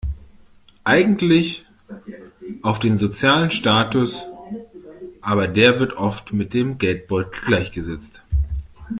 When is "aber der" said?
5.21-5.79